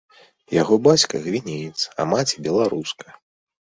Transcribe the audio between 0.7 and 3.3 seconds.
бацька гвінеец, а маці беларуска.